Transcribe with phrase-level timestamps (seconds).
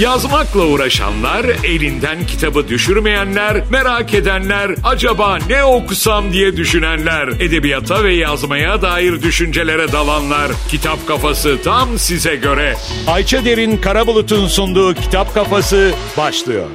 [0.00, 8.82] Yazmakla uğraşanlar, elinden kitabı düşürmeyenler, merak edenler, acaba ne okusam diye düşünenler, edebiyata ve yazmaya
[8.82, 10.52] dair düşüncelere dalanlar.
[10.68, 12.76] Kitap Kafası tam size göre.
[13.06, 16.66] Ayça Derin Karabulut'un sunduğu Kitap Kafası başlıyor.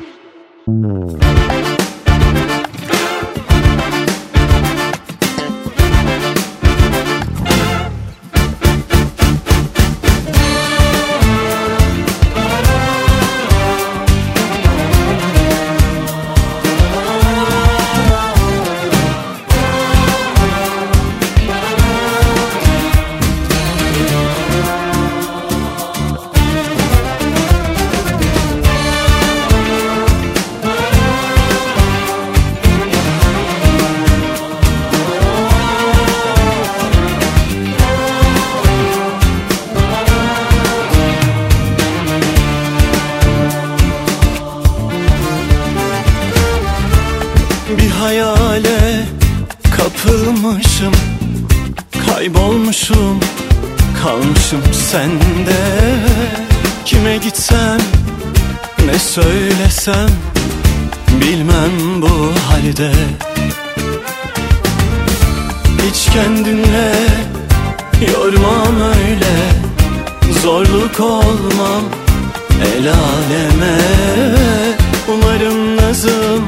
[72.62, 73.78] El aleme
[75.08, 76.48] Umarım nazım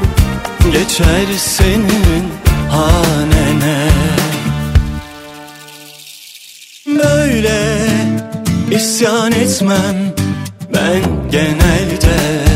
[0.72, 2.24] geçer senin
[2.70, 3.88] hanene.
[6.86, 7.78] Böyle
[8.70, 10.14] isyan etmem
[10.74, 12.47] ben genelde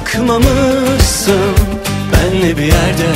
[0.00, 1.54] bakmamışsın
[2.12, 3.10] benle bir yerde.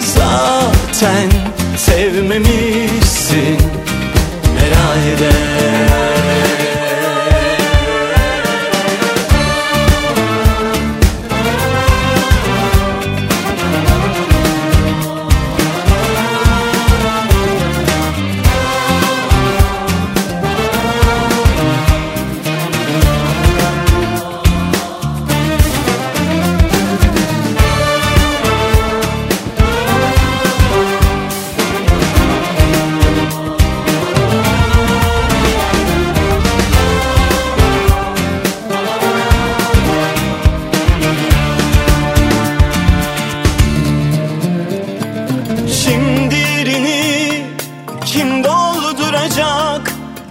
[0.00, 1.30] Zaten
[1.76, 3.58] sevmemişsin
[4.58, 5.87] herhalde Şimdirini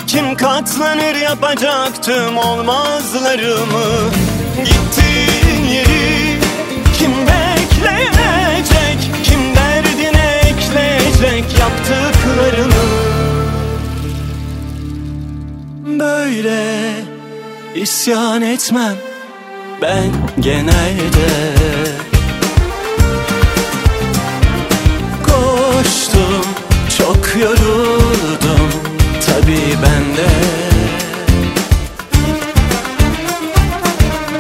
[0.08, 4.12] Kim katlanır yapacak tüm olmazlarımı?
[4.58, 6.40] Gittiğin yeri
[6.98, 9.12] kim bekleyecek?
[9.24, 12.88] Kim derdine ekleyecek yaptıklarını?
[16.00, 16.92] Böyle
[17.76, 18.96] isyan etmem
[19.82, 21.30] ben genelde.
[25.24, 26.46] Koştum
[26.98, 27.97] çok yoruldum
[29.48, 30.28] tabi ben de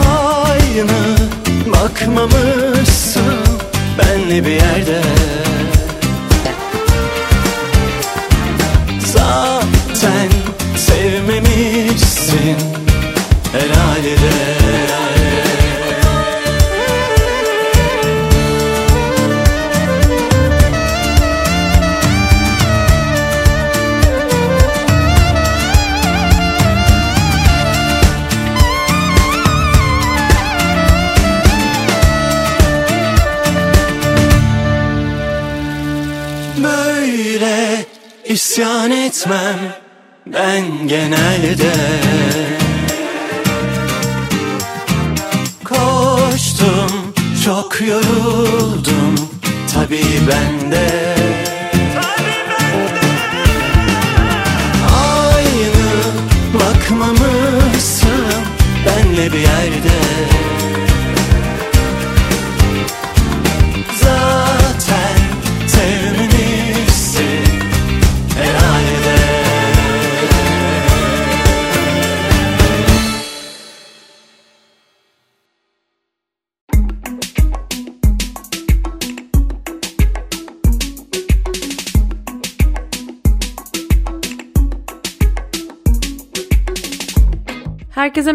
[0.10, 1.18] Aynı
[1.74, 3.34] bakmamışsın
[3.98, 5.02] benle bir yerde
[38.88, 39.60] isyan etmem
[40.26, 41.74] ben genelde.
[45.64, 47.14] Koştum
[47.46, 49.16] çok yoruldum
[49.74, 51.16] tabi ben de
[55.26, 55.74] Aynı
[56.54, 57.27] bakmamışsın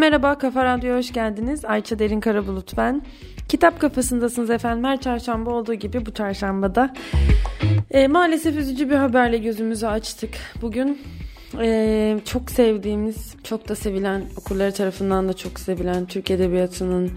[0.02, 1.64] merhaba, Kafa Radyo'ya hoş geldiniz.
[1.64, 3.02] Ayça Derin Karabulut ben.
[3.49, 4.84] Kitap kafasındasınız efendim.
[4.84, 6.94] Her çarşamba olduğu gibi bu çarşambada.
[7.90, 10.31] E, maalesef üzücü bir haberle gözümüzü açtık.
[10.62, 10.99] Bugün
[11.60, 17.10] e, çok sevdiğimiz, çok da sevilen, okurları tarafından da çok sevilen Türk Edebiyatı'nın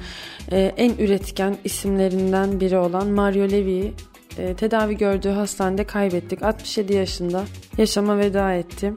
[0.51, 3.93] e, en üretken isimlerinden biri olan Mario Levy'yi
[4.37, 6.43] e, tedavi gördüğü hastanede kaybettik.
[6.43, 7.43] 67 yaşında
[7.77, 8.93] yaşama veda etti.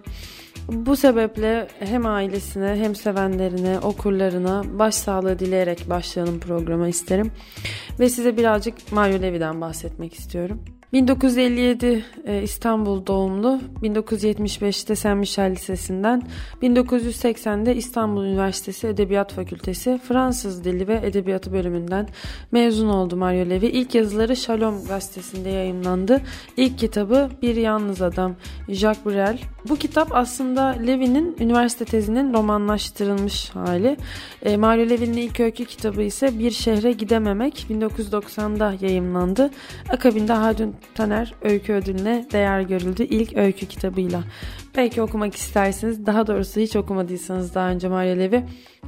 [0.68, 7.32] Bu sebeple hem ailesine hem sevenlerine, okurlarına başsağlığı dileyerek başlayalım programa isterim.
[8.00, 10.64] Ve size birazcık Mario Levy'den bahsetmek istiyorum.
[10.92, 16.22] 1957 e, İstanbul doğumlu, 1975'te Saint Michel Lisesi'nden,
[16.62, 22.08] 1980'de İstanbul Üniversitesi Edebiyat Fakültesi Fransız Dili ve Edebiyatı bölümünden
[22.52, 23.66] mezun oldu Mario Levy.
[23.66, 26.20] İlk yazıları Shalom gazetesinde yayınlandı.
[26.56, 28.36] İlk kitabı Bir Yalnız Adam,
[28.68, 29.38] Jacques Brel.
[29.68, 33.96] Bu kitap aslında Levy'nin üniversite tezinin romanlaştırılmış hali.
[34.42, 39.50] E, Mario Levy'nin ilk öykü kitabı ise Bir Şehre Gidememek 1990'da yayımlandı.
[39.88, 44.22] Akabinde Haldun Taner Öykü Ödülü'ne değer görüldü ilk öykü kitabıyla.
[44.76, 46.06] Belki okumak istersiniz.
[46.06, 48.40] Daha doğrusu hiç okumadıysanız daha önce Mario Levy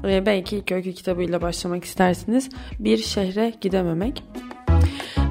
[0.05, 2.49] e, belki ilk öykü kitabıyla başlamak istersiniz.
[2.79, 4.23] Bir Şehre Gidememek.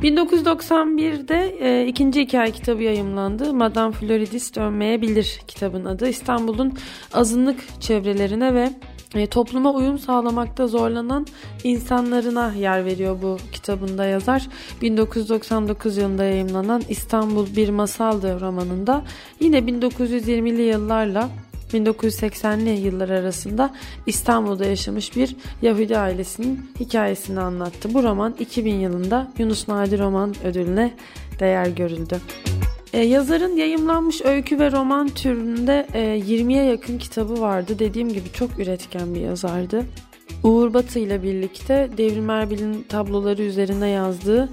[0.02, 3.54] 1991'de e, ikinci hikaye kitabı yayımlandı.
[3.54, 6.10] Madame Floridis Dönmeyebilir kitabın adı.
[6.10, 6.74] İstanbul'un
[7.14, 8.70] azınlık çevrelerine ve
[9.16, 11.28] e, topluma uyum sağlamakta zorlanan
[11.64, 14.48] insanlarına yer veriyor bu kitabında yazar.
[14.82, 19.04] 1999 yılında yayımlanan İstanbul Bir Masaldı romanında
[19.40, 21.30] yine 1920'li yıllarla
[21.74, 23.74] 1980'li yıllar arasında
[24.06, 27.94] İstanbul'da yaşamış bir Yahudi ailesinin hikayesini anlattı.
[27.94, 30.94] Bu roman 2000 yılında Yunus Nadi Roman Ödülüne
[31.40, 32.22] değer görüldü.
[32.94, 37.80] E, yazarın yayımlanmış öykü ve roman türünde e, 20'ye yakın kitabı vardı.
[37.80, 39.86] Dediğim gibi çok üretken bir yazardı.
[40.44, 44.50] Uğur Batı ile birlikte Devrim Erbil'in tabloları üzerine yazdığı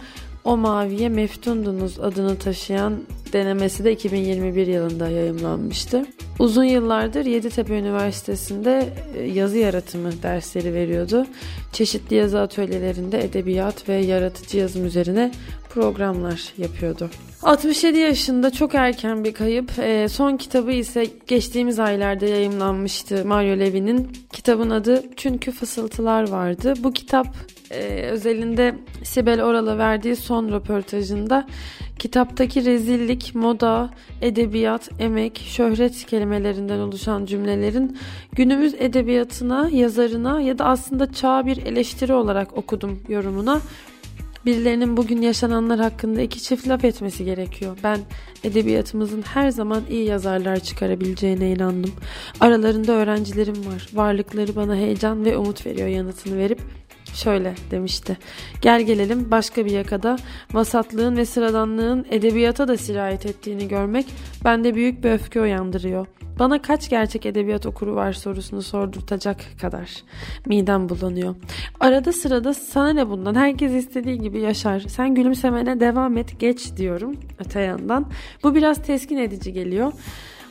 [0.46, 2.94] O Maviye Meftundunuz adını taşıyan
[3.32, 6.06] denemesi de 2021 yılında yayımlanmıştı.
[6.38, 11.26] Uzun yıllardır Yeditepe Üniversitesi'nde e, yazı yaratımı dersleri veriyordu.
[11.72, 15.32] Çeşitli yazı atölyelerinde edebiyat ve yaratıcı yazım üzerine
[15.70, 17.10] programlar yapıyordu.
[17.42, 19.78] 67 yaşında çok erken bir kayıp.
[19.78, 24.12] E, son kitabı ise geçtiğimiz aylarda yayımlanmıştı Mario Levy'nin.
[24.32, 26.74] Kitabın adı Çünkü Fısıltılar vardı.
[26.78, 27.26] Bu kitap
[27.70, 28.74] e, özelinde
[29.04, 31.46] Sibel Oral'a verdiği son röportajında
[31.98, 33.90] kitaptaki rezillik, moda,
[34.22, 37.98] edebiyat, emek, şöhret kelimelerinden oluşan cümlelerin
[38.32, 43.60] günümüz edebiyatına, yazarına ya da aslında çağ bir eleştiri olarak okudum yorumuna
[44.46, 47.78] birilerinin bugün yaşananlar hakkında iki çift laf etmesi gerekiyor.
[47.84, 48.00] Ben
[48.44, 51.92] edebiyatımızın her zaman iyi yazarlar çıkarabileceğine inandım.
[52.40, 53.88] Aralarında öğrencilerim var.
[53.94, 56.60] Varlıkları bana heyecan ve umut veriyor yanıtını verip
[57.16, 58.18] şöyle demişti.
[58.60, 60.16] Gel gelelim başka bir yakada
[60.52, 64.06] vasatlığın ve sıradanlığın edebiyata da sirayet ettiğini görmek
[64.44, 66.06] bende büyük bir öfke uyandırıyor.
[66.38, 69.90] Bana kaç gerçek edebiyat okuru var sorusunu sordurtacak kadar.
[70.46, 71.34] Midem bulanıyor.
[71.80, 74.80] Arada sırada sana ne bundan herkes istediği gibi yaşar.
[74.80, 78.10] Sen gülümsemene devam et geç diyorum öte yandan.
[78.42, 79.92] Bu biraz teskin edici geliyor.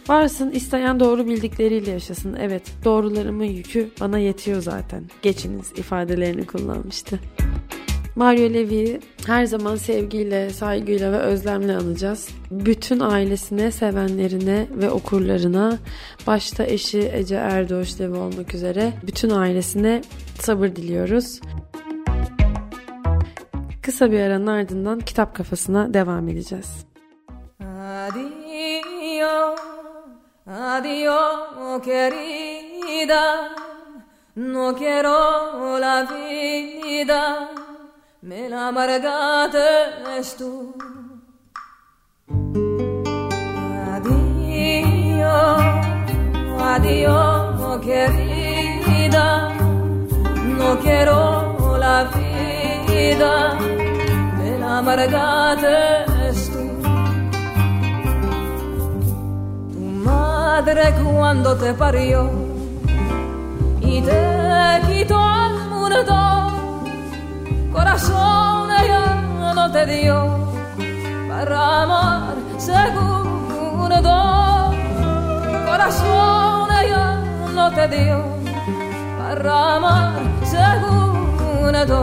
[0.10, 2.36] Varsın isteyen doğru bildikleriyle yaşasın.
[2.42, 5.04] Evet doğrularımın yükü bana yetiyor zaten.
[5.22, 7.20] Geçiniz ifadelerini kullanmıştı.
[8.16, 12.30] Mario Levy'yi her zaman sevgiyle, saygıyla ve özlemle anacağız.
[12.52, 15.78] Bütün ailesine, sevenlerine ve okurlarına,
[16.28, 20.02] başta eşi Ece Erdoğuş Levi olmak üzere bütün ailesine
[20.40, 21.40] sabır diliyoruz.
[23.82, 26.86] Kısa bir aranın ardından kitap kafasına devam edeceğiz.
[27.60, 28.45] Adiós,
[30.86, 33.56] adiós querida,
[34.36, 37.50] no quiero la vida
[38.22, 39.68] me la amargaste
[40.38, 40.74] tú.
[43.94, 45.62] Adiós,
[46.74, 49.54] adiós, querida,
[50.58, 53.58] no quiero la vida,
[54.38, 56.15] me la amargaste
[60.56, 62.32] madre cuando te parió
[63.82, 66.16] y te quitó al mundo
[67.74, 69.06] corazón ella
[69.54, 70.18] no te dio
[71.28, 74.12] para amar segundo.
[75.70, 77.06] Corazón ella
[77.54, 78.18] no te dio
[79.18, 80.14] para amar
[80.56, 81.98] segundo.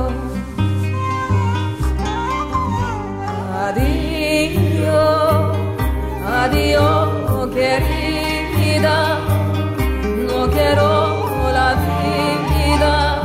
[3.64, 5.56] Adiós,
[6.44, 7.12] adiós,
[8.82, 10.90] no quiero
[11.52, 13.22] la vida,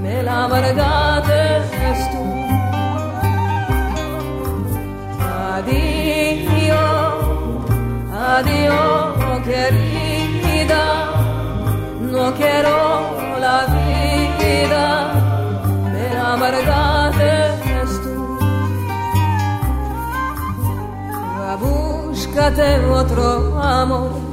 [0.00, 1.24] me la verdad
[2.12, 2.24] tú.
[5.54, 6.76] Adiós,
[8.12, 10.84] adiós, querida,
[12.00, 12.76] no quiero
[13.40, 14.86] la vida,
[15.92, 18.38] me la verdad es tú.
[21.58, 24.26] Búscate otro amor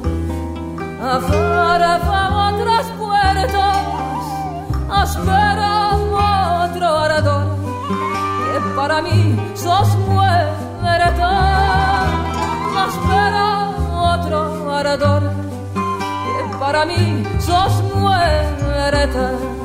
[1.04, 2.00] afuera
[2.50, 3.78] otras puertas,
[5.04, 7.58] espera otro ardor,
[8.54, 11.32] que para mí sos muerta,
[12.88, 15.24] espera otro ardor,
[15.74, 19.63] que para mí sos muerta.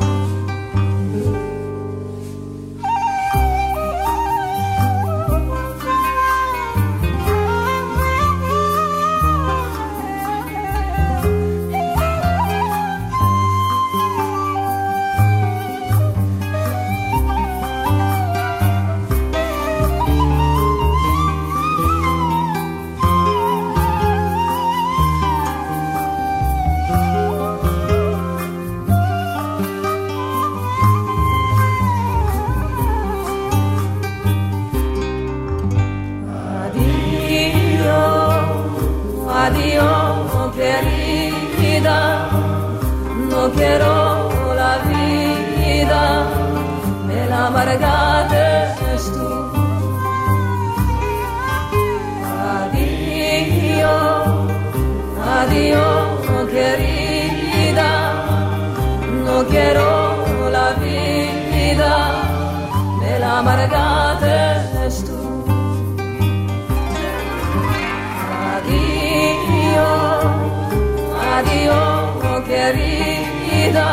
[71.38, 73.88] Adiós, querida,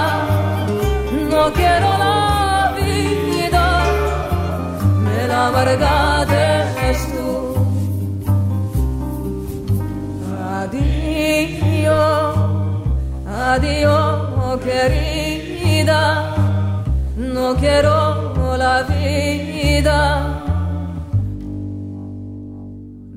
[1.29, 3.65] no quiero la vida,
[5.03, 6.45] me la amargaste
[7.11, 7.29] tú.
[10.61, 12.35] Adiós,
[13.27, 16.01] adiós, querida,
[17.15, 17.97] no quiero
[18.57, 19.99] la vida.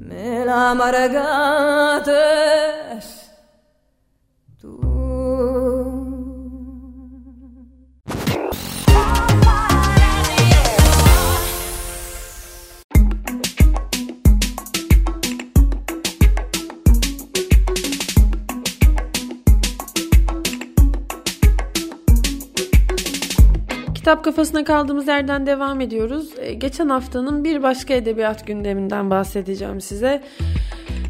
[0.08, 2.67] Me la amargaste
[24.08, 26.30] Kitap kafasına kaldığımız yerden devam ediyoruz.
[26.38, 30.22] Ee, Geçen haftanın bir başka edebiyat gündeminden bahsedeceğim size.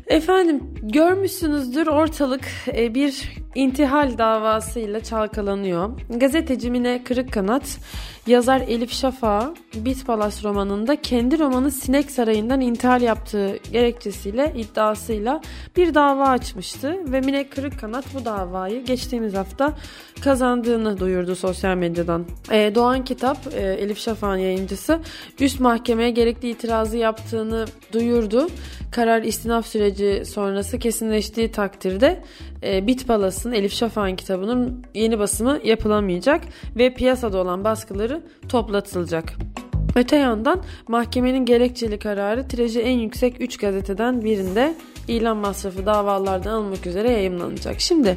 [0.07, 2.45] Efendim görmüşsünüzdür ortalık
[2.77, 5.91] e, bir intihal davasıyla çalkalanıyor.
[6.11, 7.79] Gazeteci Mine Kırıkkanat,
[8.27, 15.41] yazar Elif Şafak'a Bit Palas romanında kendi romanı Sinek Sarayı'ndan intihal yaptığı gerekçesiyle iddiasıyla
[15.77, 17.13] bir dava açmıştı.
[17.13, 19.75] Ve Mine Kırıkkanat bu davayı geçtiğimiz hafta
[20.21, 22.27] kazandığını duyurdu sosyal medyadan.
[22.51, 25.01] E, Doğan Kitap, e, Elif Şafak'ın yayıncısı
[25.41, 28.49] üst mahkemeye gerekli itirazı yaptığını duyurdu.
[28.91, 32.23] Karar istinaf süreci sonrası kesinleştiği takdirde
[32.63, 36.41] e, Bit Palas'ın Elif Şafak'ın kitabının yeni basımı yapılamayacak
[36.77, 39.35] ve piyasada olan baskıları toplatılacak.
[39.97, 44.75] Öte yandan mahkemenin gerekçeli kararı tirajı en yüksek 3 gazeteden birinde
[45.09, 47.81] ilan masrafı davalardan alınmak üzere yayımlanacak.
[47.81, 48.17] Şimdi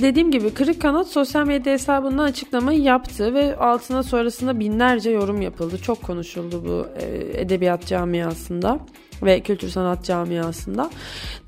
[0.00, 5.78] dediğim gibi Kırık Kanat sosyal medya hesabından açıklamayı yaptı ve altına sonrasında binlerce yorum yapıldı.
[5.78, 8.78] Çok konuşuldu bu e, edebiyat camiasında
[9.22, 10.90] ve kültür sanat camiasında.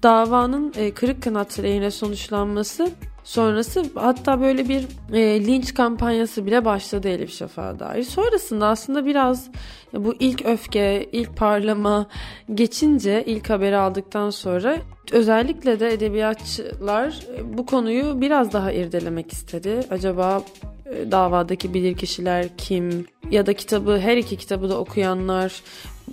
[0.02, 2.90] Davanın e, Kırık Kanat lehine sonuçlanması
[3.24, 8.02] sonrası hatta böyle bir e, linç kampanyası bile başladı Elif Şafak'a dair.
[8.02, 9.50] Sonrasında aslında biraz
[9.92, 12.06] bu ilk öfke, ilk parlama
[12.54, 14.76] geçince ilk haberi aldıktan sonra
[15.12, 19.80] özellikle de edebiyatçılar e, bu konuyu biraz daha irdelemek istedi.
[19.90, 20.42] Acaba
[20.86, 25.62] e, davadaki bilirkişiler kim ya da kitabı her iki kitabı da okuyanlar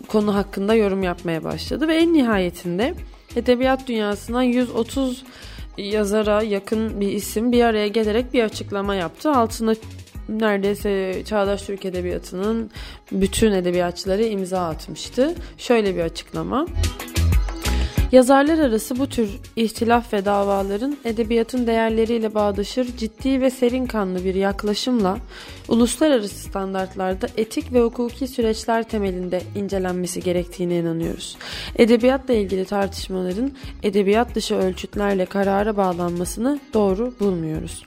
[0.08, 2.94] konu hakkında yorum yapmaya başladı ve en nihayetinde
[3.36, 5.24] edebiyat dünyasından 130
[5.78, 9.32] yazara yakın bir isim bir araya gelerek bir açıklama yaptı.
[9.32, 9.76] Altına
[10.30, 12.72] neredeyse Çağdaş Türk Edebiyatı'nın
[13.12, 15.36] bütün edebiyatçıları imza atmıştı.
[15.58, 16.66] Şöyle bir açıklama.
[18.12, 24.36] Yazarlar arası bu tür ihtilaf ve davaların edebiyatın değerleriyle bağdaşır ciddi ve serin kanlı bir
[24.36, 25.18] yaklaşımla
[25.68, 31.38] uluslararası standartlarda etik ve hukuki süreçler temelinde incelenmesi gerektiğine inanıyoruz.
[31.76, 33.52] Edebiyatla ilgili tartışmaların
[33.84, 37.84] edebiyat dışı ölçütlerle karara bağlanmasını doğru bulmuyoruz.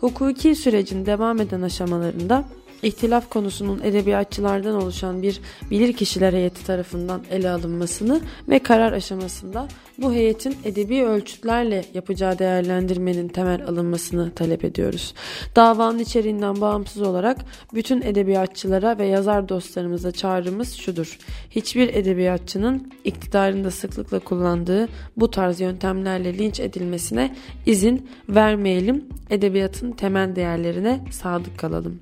[0.00, 2.44] Hukuki sürecin devam eden aşamalarında
[2.84, 10.56] ihtilaf konusunun edebiyatçılardan oluşan bir bilirkişiler heyeti tarafından ele alınmasını ve karar aşamasında bu heyetin
[10.64, 15.14] edebi ölçütlerle yapacağı değerlendirmenin temel alınmasını talep ediyoruz.
[15.56, 17.38] Davanın içeriğinden bağımsız olarak
[17.74, 21.18] bütün edebiyatçılara ve yazar dostlarımıza çağrımız şudur.
[21.50, 27.36] Hiçbir edebiyatçının iktidarında sıklıkla kullandığı bu tarz yöntemlerle linç edilmesine
[27.66, 29.04] izin vermeyelim.
[29.30, 32.00] Edebiyatın temel değerlerine sadık kalalım.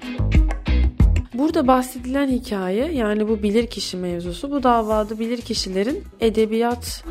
[1.35, 7.05] Burada bahsedilen hikaye yani bu bilirkişi mevzusu bu davada bilirkişilerin edebiyat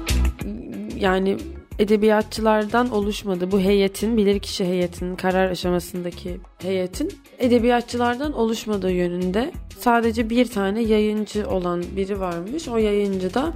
[0.99, 1.37] yani
[1.79, 3.51] edebiyatçılardan oluşmadı.
[3.51, 11.83] Bu heyetin, bilirkişi heyetinin karar aşamasındaki heyetin edebiyatçılardan oluşmadığı yönünde sadece bir tane yayıncı olan
[11.95, 12.67] biri varmış.
[12.67, 13.53] O yayıncı da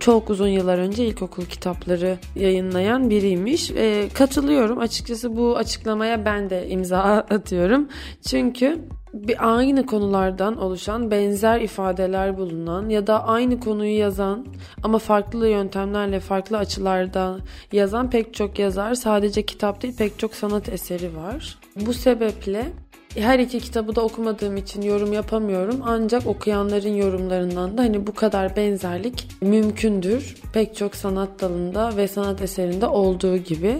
[0.00, 3.70] çok uzun yıllar önce ilkokul kitapları yayınlayan biriymiş.
[3.70, 4.78] E, katılıyorum.
[4.78, 7.88] Açıkçası bu açıklamaya ben de imza atıyorum.
[8.28, 8.78] Çünkü
[9.14, 14.46] bir aynı konulardan oluşan benzer ifadeler bulunan ya da aynı konuyu yazan
[14.82, 17.38] ama farklı yöntemlerle farklı açılarda
[17.72, 21.58] yazan pek çok yazar sadece kitap değil pek çok sanat eseri var.
[21.76, 22.72] Bu sebeple
[23.16, 25.80] her iki kitabı da okumadığım için yorum yapamıyorum.
[25.84, 30.36] Ancak okuyanların yorumlarından da hani bu kadar benzerlik mümkündür.
[30.52, 33.78] Pek çok sanat dalında ve sanat eserinde olduğu gibi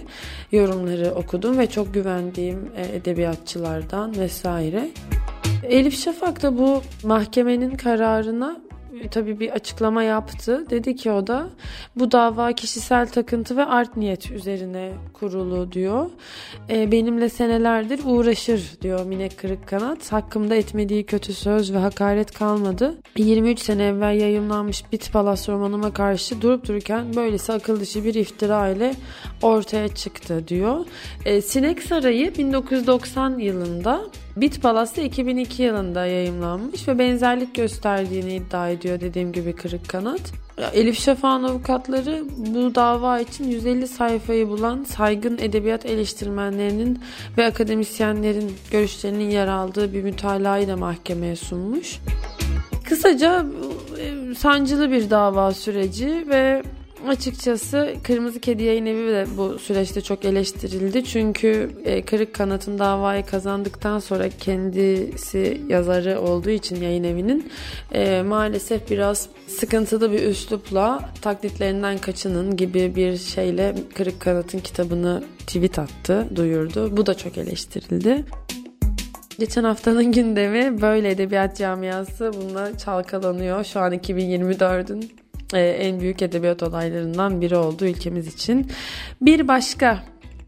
[0.52, 4.90] yorumları okudum ve çok güvendiğim e, edebiyatçılardan vesaire.
[5.62, 8.67] Elif Şafak da bu mahkemenin kararına
[9.10, 10.64] tabii bir açıklama yaptı.
[10.70, 11.48] Dedi ki o da
[11.96, 16.10] bu dava kişisel takıntı ve art niyet üzerine kurulu diyor.
[16.70, 20.12] E, benimle senelerdir uğraşır diyor Minek Kırıkkanat.
[20.12, 22.94] Hakkımda etmediği kötü söz ve hakaret kalmadı.
[23.16, 28.68] 23 sene evvel yayınlanmış Bit Palas romanıma karşı durup dururken böylesi akıl dışı bir iftira
[28.68, 28.94] ile
[29.42, 30.86] ortaya çıktı diyor.
[31.24, 34.00] E, Sinek Sarayı 1990 yılında
[34.40, 40.20] Bit Palas'ta 2002 yılında yayımlanmış ve benzerlik gösterdiğini iddia ediyor dediğim gibi Kırık Kanat.
[40.72, 47.02] Elif Şafak'ın avukatları bu dava için 150 sayfayı bulan saygın edebiyat eleştirmenlerinin
[47.38, 51.98] ve akademisyenlerin görüşlerinin yer aldığı bir mütalayı da mahkemeye sunmuş.
[52.84, 53.46] Kısaca
[53.98, 56.62] e, sancılı bir dava süreci ve
[57.06, 61.04] Açıkçası Kırmızı Kedi Yayın Evi de bu süreçte çok eleştirildi.
[61.04, 67.50] Çünkü e, Kırık Kanat'ın davayı kazandıktan sonra kendisi yazarı olduğu için yayın evinin
[67.92, 75.78] e, maalesef biraz sıkıntılı bir üslupla taklitlerinden kaçının gibi bir şeyle Kırık Kanat'ın kitabını tweet
[75.78, 76.96] attı, duyurdu.
[76.96, 78.24] Bu da çok eleştirildi.
[79.38, 83.64] Geçen haftanın gündemi böyle edebiyat camiası bununla çalkalanıyor.
[83.64, 88.70] Şu an 2024'ün e, en büyük edebiyat olaylarından biri oldu ülkemiz için.
[89.20, 90.04] Bir başka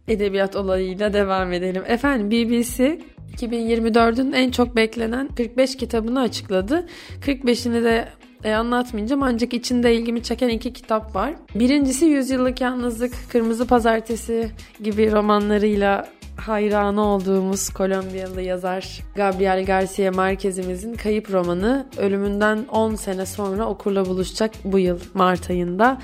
[0.09, 1.83] edebiyat olayıyla devam edelim.
[1.87, 3.01] Efendim BBC
[3.37, 6.87] 2024'ün en çok beklenen 45 kitabını açıkladı.
[7.27, 8.09] 45'ini de
[8.45, 11.35] e, anlatmayacağım ancak içinde ilgimi çeken iki kitap var.
[11.55, 14.51] Birincisi Yüzyıllık Yalnızlık, Kırmızı Pazartesi
[14.83, 16.09] gibi romanlarıyla
[16.41, 24.51] hayranı olduğumuz Kolombiyalı yazar Gabriel Garcia Marquez'imizin kayıp romanı ölümünden 10 sene sonra okurla buluşacak
[24.65, 25.99] bu yıl Mart ayında.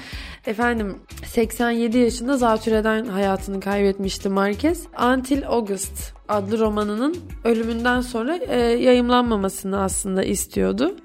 [0.47, 4.87] Efendim 87 yaşında zatürreden hayatını kaybetmişti Marquez.
[5.13, 10.97] Until August adlı romanının ölümünden sonra e, yayımlanmamasını aslında istiyordu.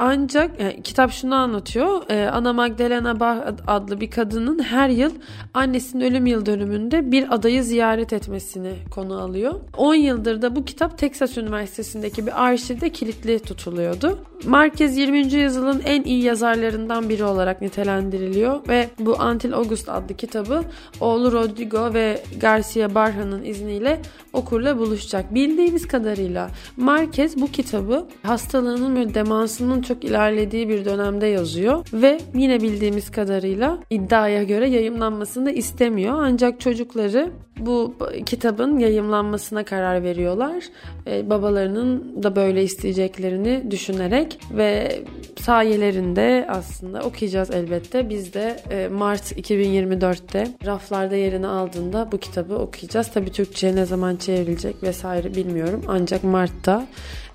[0.00, 2.02] Ancak yani, kitap şunu anlatıyor.
[2.08, 5.12] Ee, Ana Magdalena Bach adlı bir kadının her yıl
[5.54, 9.54] annesinin ölüm yıl dönümünde bir adayı ziyaret etmesini konu alıyor.
[9.76, 14.18] 10 yıldır da bu kitap Texas Üniversitesi'ndeki bir arşivde kilitli tutuluyordu.
[14.46, 15.18] Marquez 20.
[15.18, 20.62] yüzyılın en iyi yazarlarından biri olarak nitelendiriliyor ve bu Antil August adlı kitabı
[21.00, 24.00] oğlu Rodrigo ve Garcia Barha'nın izniyle
[24.32, 25.34] okurla buluşacak.
[25.34, 32.60] Bildiğimiz kadarıyla Marquez bu kitabı hastalığının ve demansının çok ilerlediği bir dönemde yazıyor ve yine
[32.60, 36.14] bildiğimiz kadarıyla iddiaya göre yayımlanmasını istemiyor.
[36.18, 37.94] Ancak çocukları bu
[38.26, 40.64] kitabın yayımlanmasına karar veriyorlar.
[41.06, 45.02] Ee, babalarının da böyle isteyeceklerini düşünerek ve
[45.40, 48.10] sayelerinde aslında okuyacağız elbette.
[48.10, 53.10] Biz de e, Mart 2024'te raflarda yerini aldığında bu kitabı okuyacağız.
[53.14, 55.82] Tabii Türkçe'ye ne zaman çevrilecek vesaire bilmiyorum.
[55.88, 56.86] Ancak Mart'ta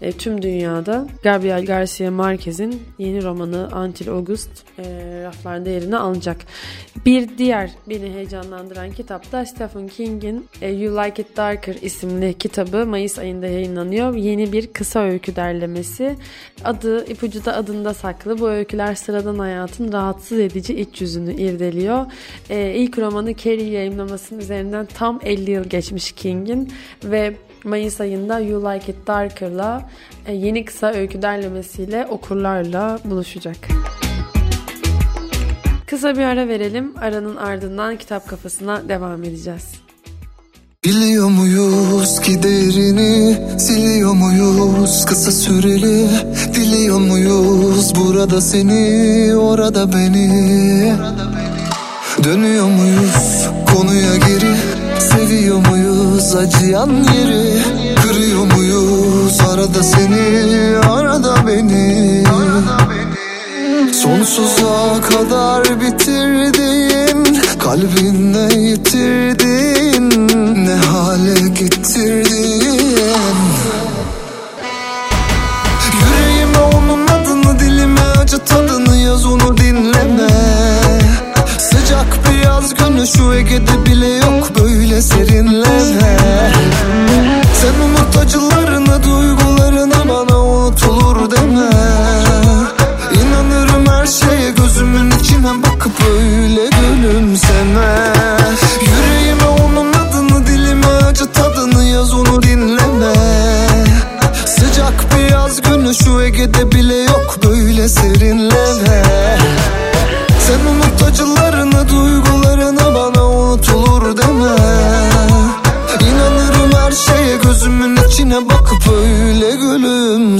[0.03, 4.83] e, tüm dünyada Gabriel Garcia Marquez'in yeni romanı Antil August e,
[5.23, 6.37] raflarda yerini alacak.
[7.05, 12.85] Bir diğer beni heyecanlandıran kitap da Stephen King'in e, You Like It Darker isimli kitabı
[12.85, 14.15] Mayıs ayında yayınlanıyor.
[14.15, 16.15] Yeni bir kısa öykü derlemesi.
[16.63, 18.39] Adı ipucu da adında saklı.
[18.39, 22.05] Bu öyküler sıradan hayatın rahatsız edici iç yüzünü irdeliyor.
[22.49, 27.33] E, ilk romanı Carrie yayınlamasının üzerinden tam 50 yıl geçmiş King'in ve
[27.63, 29.89] Mayıs ayında You Like It Darker'la
[30.25, 33.57] e, yeni kısa öykü derlemesiyle okurlarla buluşacak.
[35.87, 36.93] Kısa bir ara verelim.
[37.01, 39.83] Aranın ardından kitap kafasına devam edeceğiz.
[40.85, 46.07] Biliyor muyuz ki değerini siliyor muyuz kısa süreli
[46.55, 50.93] diliyor muyuz burada seni orada beni
[52.23, 54.72] Dönüyor muyuz konuya geri
[55.03, 57.61] seviyor muyuz acıyan yeri?
[57.95, 62.23] Kırıyor muyuz arada seni arada beni?
[63.93, 70.27] Sonsuza kadar bitirdin Kalbinle yitirdin
[70.65, 73.23] Ne hale getirdin
[75.93, 80.29] Yüreğime onun adını dilime acı tadını yaz onu dinleme.
[81.57, 83.82] Sıcak bir yaz günü şu Ege'de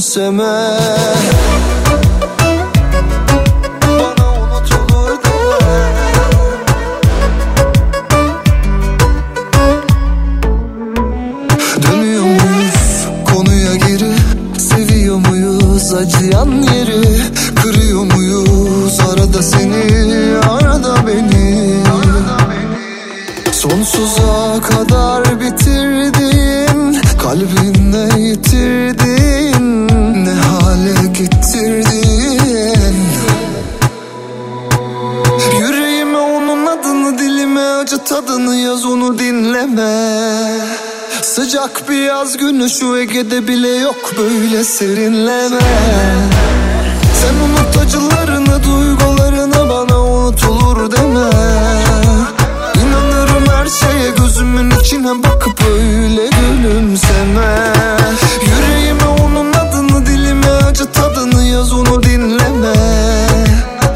[0.03, 1.22] gülümseme
[42.83, 45.59] şu Ege'de bile yok böyle serinleme.
[47.21, 51.29] Sen unut acılarını duygularını bana unutulur deme.
[52.81, 57.73] İnanırım her şeye gözümün içine bakıp öyle gülümseme.
[58.45, 62.73] Yüreğime onun adını dilime acı tadını yaz onu dinleme.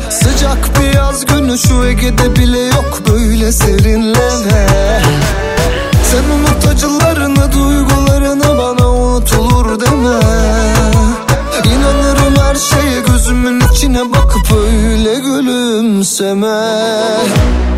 [0.10, 4.77] Sıcak bir yaz günü şu Ege'de bile yok böyle serinleme
[16.08, 17.77] gülümseme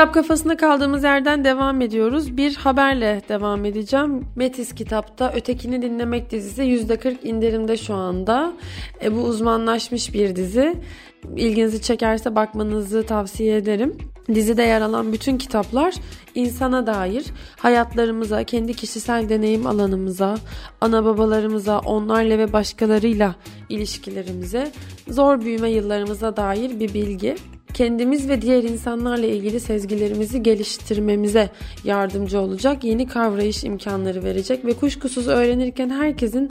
[0.00, 2.36] Kitap kafasında kaldığımız yerden devam ediyoruz.
[2.36, 4.24] Bir haberle devam edeceğim.
[4.36, 8.52] Metis kitapta Ötekini Dinlemek dizisi %40 indirimde şu anda.
[9.02, 10.74] E, bu uzmanlaşmış bir dizi.
[11.36, 13.98] İlginizi çekerse bakmanızı tavsiye ederim.
[14.34, 15.94] Dizide yer alan bütün kitaplar
[16.34, 17.24] insana dair
[17.58, 20.36] hayatlarımıza, kendi kişisel deneyim alanımıza,
[20.80, 23.34] ana babalarımıza, onlarla ve başkalarıyla
[23.68, 24.72] ilişkilerimize,
[25.08, 27.36] zor büyüme yıllarımıza dair bir bilgi
[27.74, 31.50] kendimiz ve diğer insanlarla ilgili sezgilerimizi geliştirmemize
[31.84, 36.50] yardımcı olacak, yeni kavrayış imkanları verecek ve kuşkusuz öğrenirken herkesin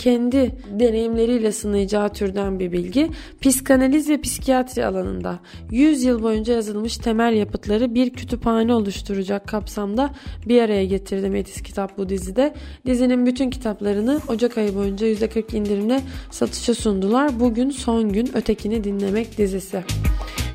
[0.00, 3.10] kendi deneyimleriyle sınayacağı türden bir bilgi.
[3.40, 5.38] Psikanaliz ve psikiyatri alanında
[5.70, 10.10] 100 yıl boyunca yazılmış temel yapıtları bir kütüphane oluşturacak kapsamda
[10.46, 12.54] bir araya getirdi Metis Kitap bu dizide.
[12.86, 17.40] Dizinin bütün kitaplarını Ocak ayı boyunca %40 indirimle satışa sundular.
[17.40, 19.84] Bugün son gün Ötekini Dinlemek dizisi.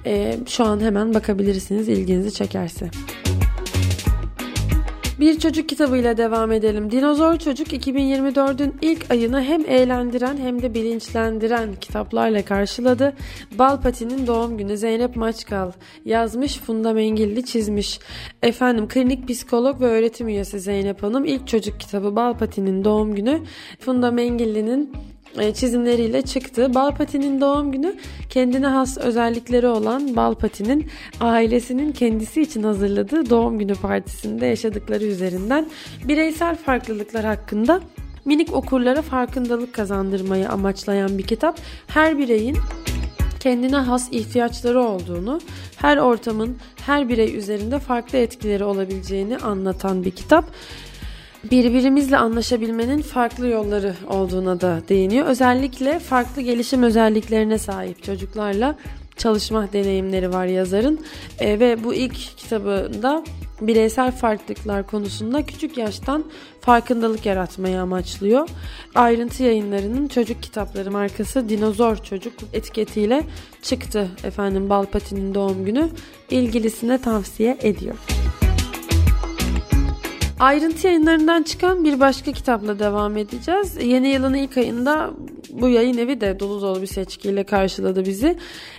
[0.05, 2.89] Ee, şu an hemen bakabilirsiniz ilginizi çekerse.
[5.19, 6.91] Bir çocuk kitabıyla devam edelim.
[6.91, 13.13] Dinozor Çocuk 2024'ün ilk ayını hem eğlendiren hem de bilinçlendiren kitaplarla karşıladı.
[13.59, 15.71] Balpati'nin doğum günü Zeynep Maçkal
[16.05, 17.99] yazmış, Funda Mengilli çizmiş.
[18.43, 23.41] Efendim klinik psikolog ve öğretim üyesi Zeynep Hanım ilk çocuk kitabı Balpati'nin doğum günü
[23.79, 25.14] Funda Mengilli'nin e,
[25.53, 26.73] çizimleriyle çıktı.
[26.73, 27.95] Balpati'nin doğum günü
[28.29, 30.87] kendine has özellikleri olan Balpati'nin
[31.19, 35.67] ailesinin kendisi için hazırladığı doğum günü partisinde yaşadıkları üzerinden
[36.03, 37.81] bireysel farklılıklar hakkında
[38.25, 41.59] minik okurlara farkındalık kazandırmayı amaçlayan bir kitap.
[41.87, 42.57] Her bireyin
[43.39, 45.41] kendine has ihtiyaçları olduğunu,
[45.77, 50.45] her ortamın her birey üzerinde farklı etkileri olabileceğini anlatan bir kitap
[51.51, 55.25] birbirimizle anlaşabilmenin farklı yolları olduğuna da değiniyor.
[55.25, 58.75] Özellikle farklı gelişim özelliklerine sahip çocuklarla
[59.17, 60.99] çalışma deneyimleri var yazarın
[61.39, 63.23] e, ve bu ilk kitabında
[63.61, 66.25] bireysel farklılıklar konusunda küçük yaştan
[66.61, 68.49] farkındalık yaratmayı amaçlıyor.
[68.95, 73.23] Ayrıntı yayınlarının çocuk kitapları markası Dinozor Çocuk etiketiyle
[73.61, 75.89] çıktı efendim Balpati'nin doğum günü.
[76.29, 77.95] İlgilisine tavsiye ediyor.
[80.39, 83.77] Ayrıntı yayınlarından çıkan bir başka kitapla devam edeceğiz.
[83.83, 85.11] Yeni yılın ilk ayında
[85.51, 88.37] bu yayın evi de dolu dolu bir seçkiyle karşıladı bizi.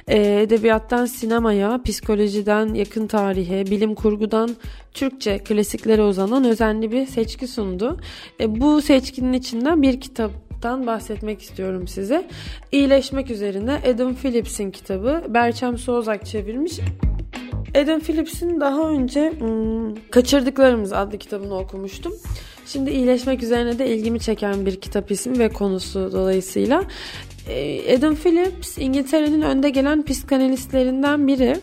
[0.09, 4.57] Ee, edebiyattan sinemaya, psikolojiden yakın tarihe, bilim kurgudan
[4.93, 8.01] Türkçe klasiklere uzanan özenli bir seçki sundu.
[8.41, 12.27] E, bu seçkinin içinden bir kitap kitaptan bahsetmek istiyorum size.
[12.73, 15.25] İyileşmek üzerine Adam Phillips'in kitabı.
[15.29, 16.81] Berçem Sozak çevirmiş.
[17.77, 22.13] Adam Phillips'in daha önce hmm, Kaçırdıklarımız adlı kitabını okumuştum.
[22.67, 26.85] Şimdi iyileşmek üzerine de ilgimi çeken bir kitap ismi ve konusu dolayısıyla.
[27.49, 31.57] Ee, Adam Phillips İngiltere'nin önde gelen psikanalistlerinden biri.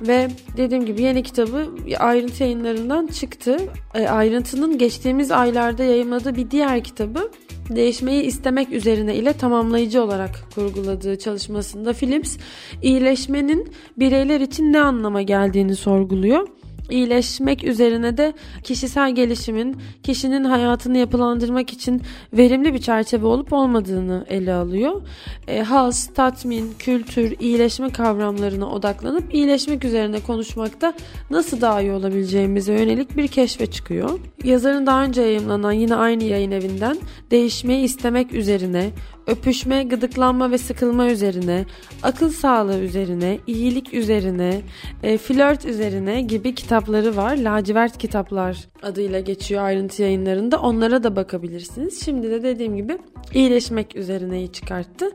[0.00, 1.66] Ve dediğim gibi yeni kitabı
[1.98, 3.56] ayrıntı yayınlarından çıktı.
[3.94, 7.30] E, ayrıntının geçtiğimiz aylarda yayınladığı bir diğer kitabı
[7.70, 12.36] değişmeyi istemek üzerine ile tamamlayıcı olarak kurguladığı çalışmasında Phillips
[12.82, 16.48] iyileşmenin bireyler için ne anlama geldiğini sorguluyor
[16.90, 24.52] iyileşmek üzerine de kişisel gelişimin kişinin hayatını yapılandırmak için verimli bir çerçeve olup olmadığını ele
[24.52, 25.02] alıyor.
[25.48, 30.92] E, haz, tatmin, kültür, iyileşme kavramlarına odaklanıp iyileşmek üzerine konuşmakta
[31.30, 34.18] nasıl daha iyi olabileceğimize yönelik bir keşfe çıkıyor.
[34.44, 36.96] Yazarın daha önce yayınlanan yine aynı yayın evinden
[37.30, 38.90] değişmeyi istemek üzerine
[39.26, 41.64] öpüşme, gıdıklanma ve sıkılma üzerine,
[42.02, 44.60] akıl sağlığı üzerine, iyilik üzerine,
[45.02, 47.36] e, flört üzerine gibi kitapları var.
[47.36, 50.60] Lacivert kitaplar adıyla geçiyor ayrıntı yayınlarında.
[50.60, 52.04] Onlara da bakabilirsiniz.
[52.04, 52.98] Şimdi de dediğim gibi
[53.34, 55.10] iyileşmek üzerineyi çıkarttı.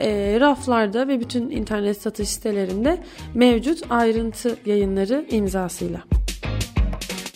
[0.00, 2.98] E, raflarda ve bütün internet satış sitelerinde
[3.34, 6.02] mevcut ayrıntı yayınları imzasıyla.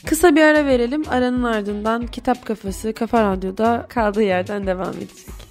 [0.06, 1.02] Kısa bir ara verelim.
[1.08, 5.41] Aranın ardından Kitap Kafası Kafa Radyo'da kaldığı yerden devam edecek.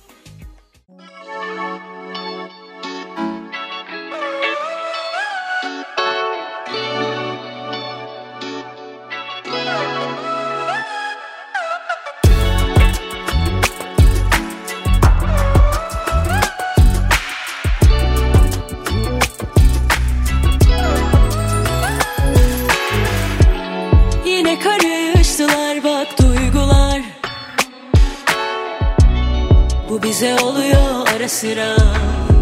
[31.42, 31.76] Sıra.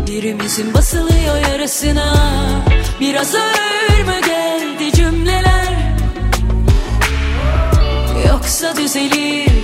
[0.07, 2.15] Birimizin basılıyor yarasına.
[2.99, 5.93] Biraz ağır mı geldi cümleler?
[8.27, 9.58] Yoksa düzelirdik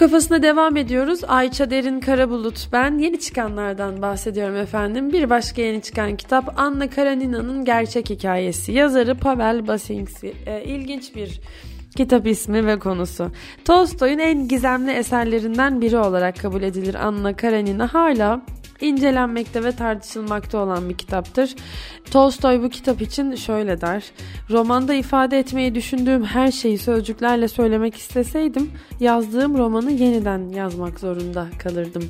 [0.00, 1.20] kafasına devam ediyoruz.
[1.28, 2.68] Ayça Derin Karabulut.
[2.72, 5.12] Ben yeni çıkanlardan bahsediyorum efendim.
[5.12, 8.72] Bir başka yeni çıkan kitap Anna Karenina'nın gerçek hikayesi.
[8.72, 10.32] Yazarı Pavel Basinski.
[10.46, 11.40] Ee, ilginç bir
[11.96, 13.30] kitap ismi ve konusu.
[13.64, 17.94] Tolstoy'un en gizemli eserlerinden biri olarak kabul edilir Anna Karenina.
[17.94, 18.40] Hala
[18.80, 21.54] incelenmekte ve tartışılmakta olan bir kitaptır.
[22.10, 24.04] Tolstoy bu kitap için şöyle der.
[24.50, 32.02] Romanda ifade etmeyi düşündüğüm her şeyi sözcüklerle söylemek isteseydim yazdığım romanı yeniden yazmak zorunda kalırdım.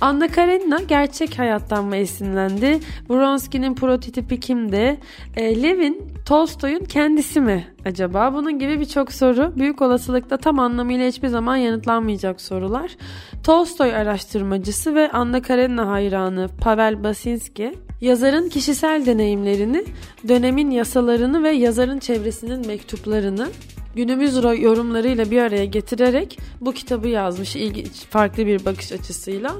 [0.00, 2.80] Anna Karenina gerçek hayattan mı esinlendi?
[3.08, 5.00] Bronski'nin prototipi kimdi?
[5.36, 8.34] E, Levin Tolstoy'un kendisi mi acaba?
[8.34, 12.96] Bunun gibi birçok soru büyük olasılıkla tam anlamıyla hiçbir zaman yanıtlanmayacak sorular.
[13.44, 19.84] Tolstoy araştırmacısı ve Anna Karenina hayranı Pavel Basinski yazarın kişisel deneyimlerini,
[20.28, 23.48] dönemin yasalarını ve yazarın çevresinin mektuplarını
[23.96, 29.52] günümüz yorumlarıyla bir araya getirerek bu kitabı yazmış ilginç farklı bir bakış açısıyla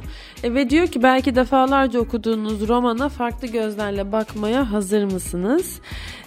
[0.42, 5.80] e, ve diyor ki belki defalarca okuduğunuz romana farklı gözlerle bakmaya hazır mısınız?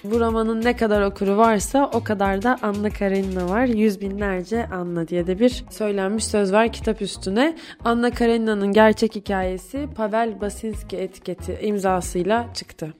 [0.03, 3.65] Bu romanın ne kadar okuru varsa o kadar da Anna Karenina var.
[3.65, 7.55] Yüz binlerce Anna diye de bir söylenmiş söz var kitap üstüne.
[7.85, 12.93] Anna Karenina'nın gerçek hikayesi Pavel Basinski etiketi imzasıyla çıktı.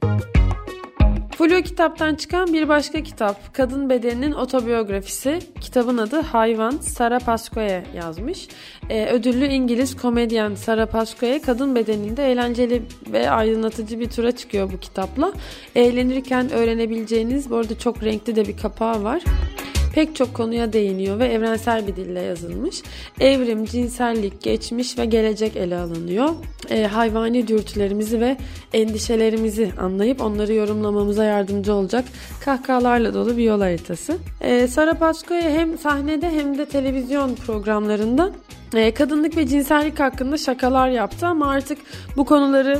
[1.40, 3.54] Flu kitaptan çıkan bir başka kitap.
[3.54, 5.38] Kadın bedeninin otobiyografisi.
[5.60, 6.70] Kitabın adı Hayvan.
[6.70, 8.48] Sara Pascoe yazmış.
[8.90, 14.80] Ee, ödüllü İngiliz komedyen Sara Pascoe kadın bedeninde eğlenceli ve aydınlatıcı bir tura çıkıyor bu
[14.80, 15.32] kitapla.
[15.74, 19.22] Eğlenirken öğrenebileceğiniz bu arada çok renkli de bir kapağı var
[19.94, 22.82] pek çok konuya değiniyor ve evrensel bir dille yazılmış.
[23.20, 26.28] Evrim, cinsellik, geçmiş ve gelecek ele alınıyor.
[26.70, 28.36] E, hayvani dürtülerimizi ve
[28.72, 32.04] endişelerimizi anlayıp onları yorumlamamıza yardımcı olacak
[32.44, 34.16] kahkahalarla dolu bir yol haritası.
[34.40, 38.32] E, Sara Paskoya hem sahnede hem de televizyon programlarında
[38.74, 41.78] e, kadınlık ve cinsellik hakkında şakalar yaptı ama artık
[42.16, 42.78] bu konuları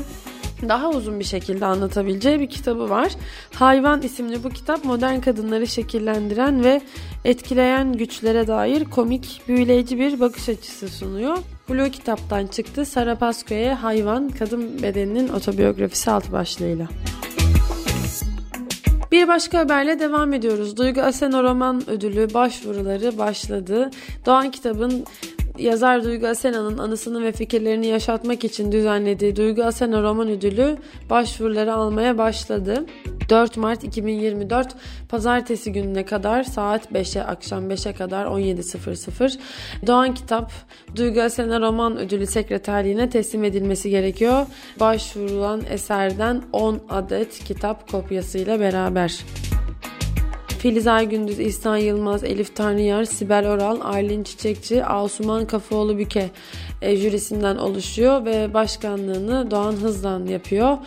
[0.69, 3.13] daha uzun bir şekilde anlatabileceği bir kitabı var.
[3.55, 6.81] Hayvan isimli bu kitap modern kadınları şekillendiren ve
[7.25, 11.39] etkileyen güçlere dair komik, büyüleyici bir bakış açısı sunuyor.
[11.69, 12.87] Blue kitaptan çıktı.
[12.87, 16.89] Sara Pascoe'ye Hayvan, Kadın Bedeninin Otobiyografisi alt başlığıyla.
[19.13, 20.77] Bir başka haberle devam ediyoruz.
[20.77, 23.91] Duygu Aseno Roman Ödülü başvuruları başladı.
[24.27, 25.05] Doğan kitabın
[25.61, 30.77] yazar Duygu Asena'nın anısını ve fikirlerini yaşatmak için düzenlediği Duygu Asena Roman Ödülü
[31.11, 32.87] başvuruları almaya başladı.
[33.29, 34.75] 4 Mart 2024
[35.09, 39.39] Pazartesi gününe kadar saat 5'e akşam 5'e kadar 17.00
[39.87, 40.53] Doğan Kitap
[40.97, 44.47] Duygu Asena Roman Ödülü Sekreterliğine teslim edilmesi gerekiyor.
[44.81, 49.25] Başvurulan eserden 10 adet kitap kopyasıyla beraber.
[50.61, 56.31] Filiz Aygündüz, İhsan Yılmaz, Elif Tanrıyar, Sibel Oral, Aylin Çiçekçi, Asuman Kafaoğlu Büke
[56.83, 60.79] e, jürisinden oluşuyor ve başkanlığını Doğan Hızlan yapıyor.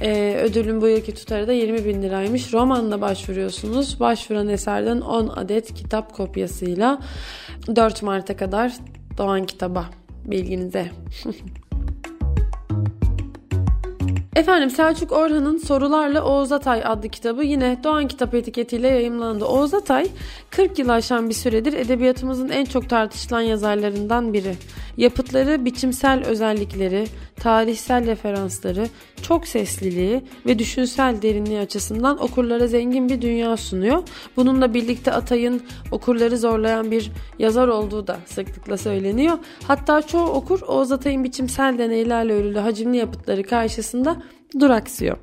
[0.00, 2.52] E, ödülün bu yılki tutarı da 20 bin liraymış.
[2.52, 4.00] Romanla başvuruyorsunuz.
[4.00, 6.98] Başvuran eserden 10 adet kitap kopyasıyla
[7.76, 8.72] 4 Mart'a kadar
[9.18, 9.90] Doğan Kitaba
[10.24, 10.90] bilginize.
[14.36, 19.44] Efendim Selçuk Orhan'ın Sorularla Oğuz Atay adlı kitabı yine Doğan Kitap etiketiyle yayımlandı.
[19.44, 20.06] Oğuz Atay
[20.50, 24.54] 40 yıl aşan bir süredir edebiyatımızın en çok tartışılan yazarlarından biri.
[24.96, 27.06] Yapıtları, biçimsel özellikleri,
[27.42, 28.88] tarihsel referansları,
[29.22, 34.02] çok sesliliği ve düşünsel derinliği açısından okurlara zengin bir dünya sunuyor.
[34.36, 39.38] Bununla birlikte Atay'ın okurları zorlayan bir yazar olduğu da sıklıkla söyleniyor.
[39.68, 44.22] Hatta çoğu okur Oğuz Atay'ın biçimsel deneylerle örülü hacimli yapıtları karşısında
[44.60, 45.16] duraksıyor.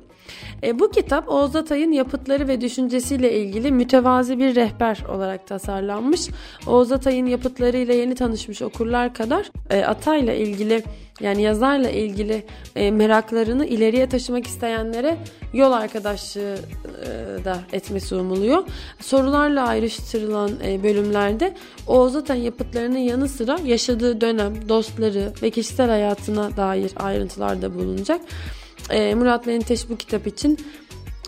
[0.62, 6.28] E, bu kitap Oğuz Atay'ın yapıtları ve düşüncesiyle ilgili mütevazi bir rehber olarak tasarlanmış.
[6.66, 10.82] Oğuz Atay'ın yapıtlarıyla yeni tanışmış okurlar kadar e, Atay'la ilgili
[11.20, 12.44] yani yazarla ilgili
[12.76, 15.16] e, meraklarını ileriye taşımak isteyenlere
[15.52, 16.58] yol arkadaşlığı
[17.04, 18.64] e, da etmesi umuluyor.
[19.00, 21.54] Sorularla ayrıştırılan e, bölümlerde
[21.86, 28.20] Oğuz Atay yapıtlarının yanı sıra yaşadığı dönem, dostları ve kişisel hayatına dair ayrıntılar da bulunacak
[28.90, 30.58] e, Murat Menteş bu kitap için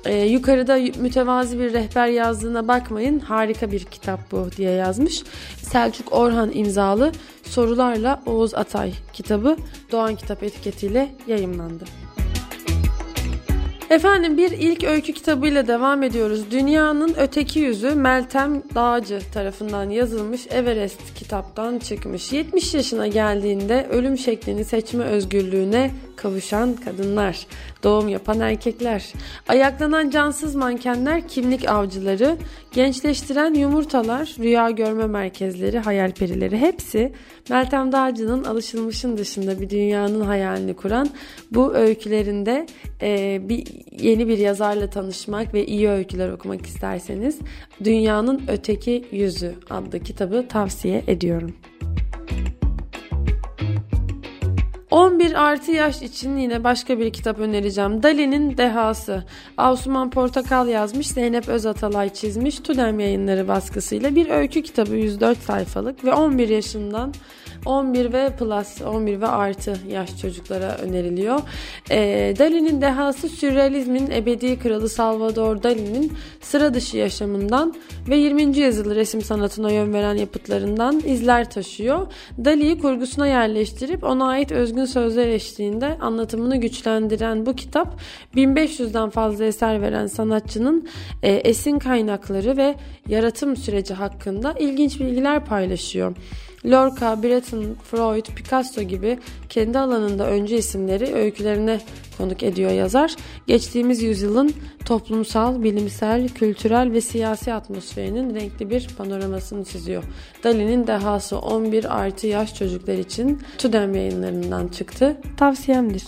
[0.05, 3.19] e, yukarıda mütevazi bir rehber yazdığına bakmayın.
[3.19, 5.23] Harika bir kitap bu diye yazmış.
[5.63, 9.57] Selçuk Orhan imzalı Sorularla Oğuz Atay kitabı
[9.93, 11.85] Doğan Kitap etiketiyle yayımlandı.
[13.91, 16.51] Efendim bir ilk öykü kitabıyla devam ediyoruz.
[16.51, 22.33] Dünyanın Öteki Yüzü Meltem Dağcı tarafından yazılmış Everest kitaptan çıkmış.
[22.33, 25.91] 70 yaşına geldiğinde ölüm şeklini seçme özgürlüğüne
[26.23, 27.47] kavuşan kadınlar,
[27.83, 29.13] doğum yapan erkekler,
[29.49, 32.37] ayaklanan cansız mankenler, kimlik avcıları,
[32.73, 37.13] gençleştiren yumurtalar, rüya görme merkezleri, hayal perileri hepsi
[37.51, 41.11] Meltem Dağcı'nın alışılmışın dışında bir dünyanın hayalini kuran
[41.51, 42.67] bu öykülerinde
[43.03, 43.65] e, bir
[44.01, 47.39] yeni bir yazarla tanışmak ve iyi öyküler okumak isterseniz
[47.85, 51.55] Dünyanın Öteki Yüzü adlı kitabı tavsiye ediyorum.
[54.93, 58.03] 11 artı yaş için yine başka bir kitap önereceğim.
[58.03, 59.25] Dali'nin Dehası.
[59.57, 62.59] Asuman Portakal yazmış, Zeynep Özatalay çizmiş.
[62.59, 67.15] Tudem yayınları baskısıyla bir öykü kitabı 104 sayfalık ve 11 yaşından
[67.67, 71.41] 11 ve plus 11 ve artı yaş çocuklara öneriliyor.
[71.91, 77.75] E, Dali'nin dehası sürrealizmin ebedi kralı Salvador Dali'nin sıra dışı yaşamından
[78.09, 78.43] ve 20.
[78.43, 82.07] yüzyıl resim sanatına yön veren yapıtlarından izler taşıyor.
[82.45, 88.01] Dali'yi kurgusuna yerleştirip ona ait özgün sözler eşliğinde anlatımını güçlendiren bu kitap
[88.37, 90.89] 1500'den fazla eser veren sanatçının
[91.23, 92.75] e, esin kaynakları ve
[93.09, 96.17] yaratım süreci hakkında ilginç bilgiler paylaşıyor.
[96.67, 101.81] Lorca, Breton, Freud, Picasso gibi kendi alanında öncü isimleri öykülerine
[102.19, 103.15] konuk ediyor yazar.
[103.47, 104.55] Geçtiğimiz yüzyılın
[104.85, 110.05] toplumsal, bilimsel, kültürel ve siyasi atmosferinin renkli bir panoramasını çiziyor.
[110.45, 115.17] Dali'nin dehası 11 artı yaş çocuklar için Tudem yayınlarından çıktı.
[115.37, 116.05] Tavsiyemdir.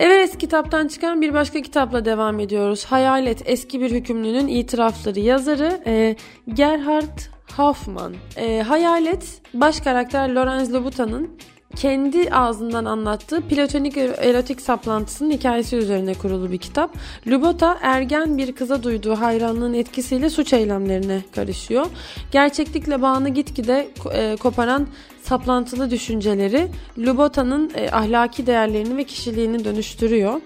[0.00, 2.84] Evet kitaptan çıkan bir başka kitapla devam ediyoruz.
[2.84, 6.16] Hayalet eski bir hükümlünün itirafları yazarı e,
[6.54, 7.18] Gerhard
[7.56, 8.14] Hoffman.
[8.36, 11.38] E, Hayalet baş karakter Lorenz Lobuta'nın
[11.76, 16.90] kendi ağzından anlattığı platonik erotik saplantısının hikayesi üzerine kurulu bir kitap.
[17.26, 21.86] Lubota ergen bir kıza duyduğu hayranlığın etkisiyle suç eylemlerine karışıyor.
[22.30, 24.86] Gerçeklikle bağını gitgide e, koparan
[25.22, 26.68] saplantılı düşünceleri
[26.98, 30.40] Lubota'nın e, ahlaki değerlerini ve kişiliğini dönüştürüyor.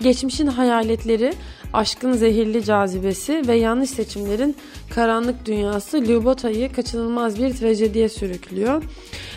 [0.00, 1.32] Geçmişin hayaletleri,
[1.72, 4.56] aşkın zehirli cazibesi ve yanlış seçimlerin
[4.94, 8.82] karanlık dünyası Lubota'yı kaçınılmaz bir trajediye sürüklüyor.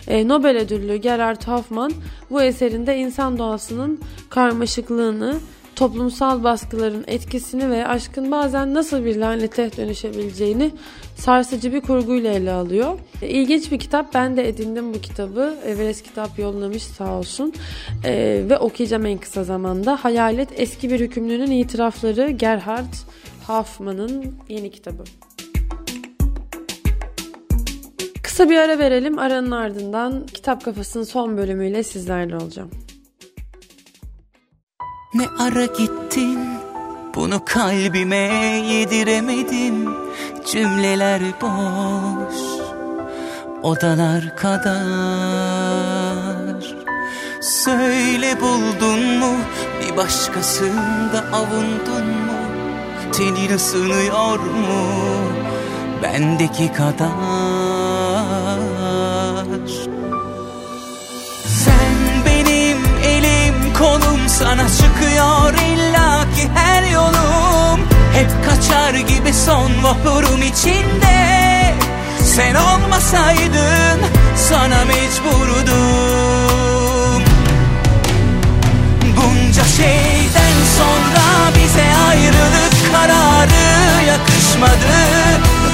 [0.08, 1.92] E, Nobel ödüllü Gerhard Hoffman
[2.30, 5.36] bu eserinde insan doğasının karmaşıklığını,
[5.76, 10.72] toplumsal baskıların etkisini ve aşkın bazen nasıl bir lanete dönüşebileceğini
[11.16, 13.00] sarsıcı bir kurguyla ele alıyor.
[13.22, 14.14] İlginç bir kitap.
[14.14, 15.56] Ben de edindim bu kitabı.
[15.66, 17.54] Everest kitap yollamış sağ olsun.
[18.06, 19.96] Ee, ve okuyacağım en kısa zamanda.
[19.96, 22.94] Hayalet eski bir hükümlünün itirafları Gerhard
[23.48, 25.04] Hoffman'ın yeni kitabı.
[28.24, 29.20] Kısa bir ara verelim.
[29.20, 32.72] Aranın ardından Kitap Kafası'nın son bölümüyle sizlerle olacağım.
[35.14, 36.40] Ne ara gittin
[37.16, 38.16] bunu kalbime
[38.68, 39.90] yediremedim
[40.46, 42.36] Cümleler boş
[43.64, 44.82] odalar kadar.
[47.42, 49.36] Söyle buldun mu
[49.82, 52.42] bir başkasında avundun mu?
[53.14, 54.84] Tenin ısınıyor mu
[56.04, 57.10] bendeki kadar?
[61.48, 67.51] Sen benim elim kolum sana çıkıyor illaki her yolum
[68.14, 71.22] Hep kaçar gibi son vapurum içinde.
[72.24, 74.00] Sen olmasaydın
[74.36, 76.12] sana mecburdum.
[79.18, 84.96] Bunca şeyden sonra bize ayrılık kararı yakışmadı.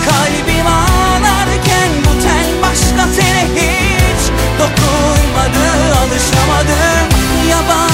[0.05, 5.65] Kalbim ağlarken bu ten başka tene hiç dokunmadı
[6.01, 7.07] Alışamadım.
[7.49, 7.86] Yabancı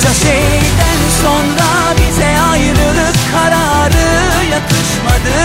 [0.00, 4.08] Bunca şeyden sonra bize ayrılık kararı
[4.52, 5.38] yakışmadı.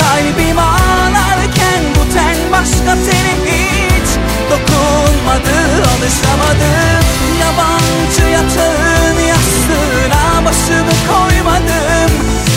[0.00, 4.08] Kalbim ağlarken bu ten başka senin hiç
[4.50, 5.56] dokunmadı
[5.92, 7.04] Alışamadım
[7.40, 12.10] yabancı yatağın yastığına başımı koymadım.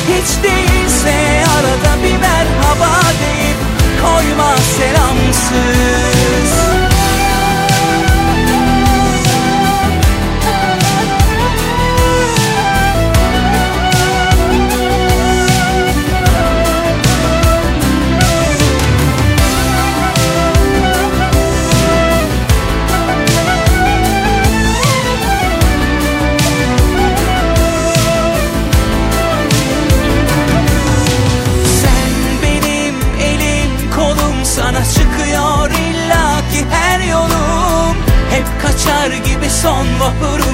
[0.08, 3.58] Hiç değilse arada bir merhaba deyip
[4.02, 6.07] koyma selamsız.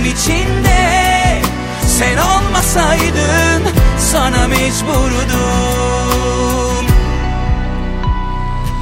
[0.03, 1.41] kalbim içinde
[1.87, 3.63] Sen olmasaydın
[3.99, 5.25] sana mecburdum.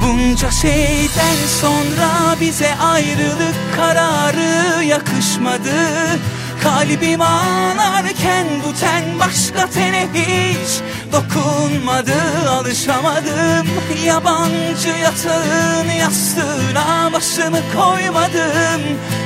[0.02, 5.70] Bunca şeyden sonra bize ayrılık kararı yakışmadı.
[6.62, 10.80] Kalbim ağlarken bu ten başka tene hiç
[11.12, 12.14] dokunmadı.
[12.50, 13.66] Alışamadım
[14.06, 18.82] yabancı yatağın yastığına başımı koymadım.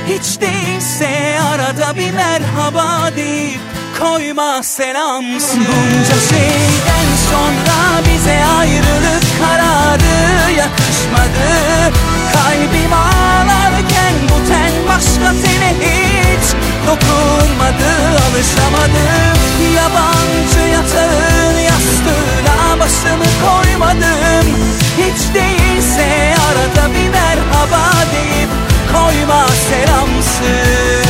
[0.07, 3.59] Hiç değilse arada bir merhaba deyip
[3.99, 11.47] koyma selamsız Bunca şeyden sonra bize ayrılık kararı yakışmadı.
[12.33, 16.45] Kalbim ağlarken bu ten başka tene hiç
[16.87, 17.91] dokunmadı
[18.29, 19.37] Alışamadım
[19.75, 24.47] yabancı yatağın yastığına başımı koymadım.
[24.97, 31.06] Hiç değilse arada bir merhaba deyip koyma selamsız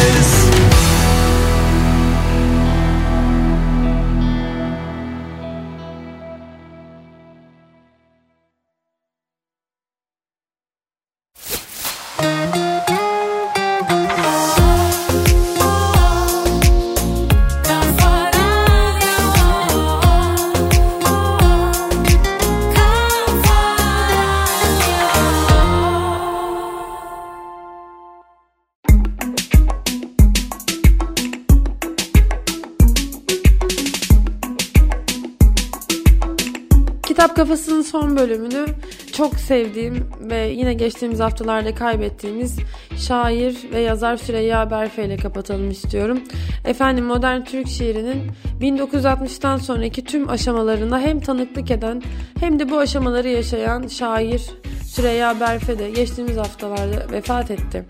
[37.38, 38.66] Kafası'nın son bölümünü
[39.14, 42.60] çok sevdiğim ve yine geçtiğimiz haftalarda kaybettiğimiz
[42.98, 46.20] şair ve yazar Süreyya Berfe ile kapatalım istiyorum.
[46.66, 48.32] Efendim modern Türk şiirinin
[48.62, 52.02] 1960'tan sonraki tüm aşamalarına hem tanıklık eden
[52.40, 54.42] hem de bu aşamaları yaşayan şair
[54.86, 57.86] Süreyya Berfe de geçtiğimiz haftalarda vefat etti.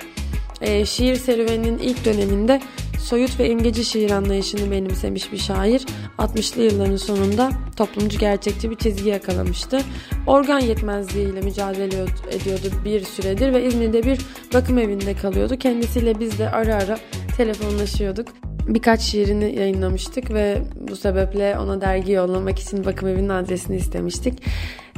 [0.61, 2.61] E, şiir serüveninin ilk döneminde
[3.07, 5.85] soyut ve imgeci şiir anlayışını benimsemiş bir şair
[6.17, 9.81] 60'lı yılların sonunda toplumcu gerçekçi bir çizgi yakalamıştı.
[10.27, 14.19] Organ yetmezliğiyle mücadele ediyordu bir süredir ve İzmir'de bir
[14.53, 15.57] bakım evinde kalıyordu.
[15.57, 16.97] Kendisiyle biz de ara ara
[17.37, 18.27] telefonlaşıyorduk.
[18.67, 24.43] Birkaç şiirini yayınlamıştık ve bu sebeple ona dergi yollamak için bakım evinin adresini istemiştik.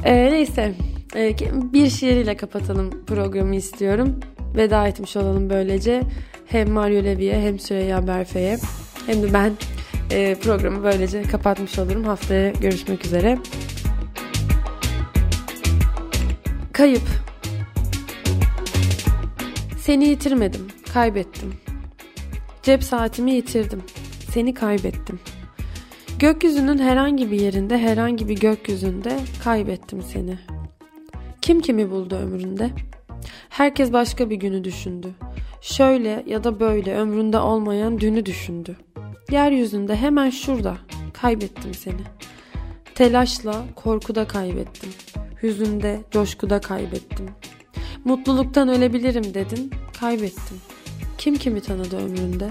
[0.04, 0.74] Ee, neyse
[1.16, 1.36] ee,
[1.72, 4.20] bir şiiriyle kapatalım programı istiyorum.
[4.56, 6.02] Veda etmiş olalım böylece
[6.50, 8.58] hem Mario Levy'e hem Süreyya Berfe'ye
[9.06, 9.52] hem de ben
[10.10, 12.04] e, programı böylece kapatmış olurum.
[12.04, 13.38] Haftaya görüşmek üzere.
[16.72, 17.02] Kayıp
[19.80, 21.54] Seni yitirmedim, kaybettim.
[22.62, 23.82] Cep saatimi yitirdim,
[24.32, 25.20] seni kaybettim.
[26.18, 30.38] Gökyüzünün herhangi bir yerinde, herhangi bir gökyüzünde kaybettim seni.
[31.42, 32.70] Kim kimi buldu ömründe?
[33.48, 35.08] Herkes başka bir günü düşündü.
[35.60, 38.76] Şöyle ya da böyle ömründe olmayan dünü düşündü.
[39.30, 40.76] Yeryüzünde hemen şurada
[41.12, 42.02] kaybettim seni.
[42.94, 44.90] Telaşla korkuda kaybettim.
[45.42, 47.26] Hüzünde, coşkuda kaybettim.
[48.04, 50.56] Mutluluktan ölebilirim dedin, kaybettim.
[51.18, 52.50] Kim kimi tanıdı ömründe?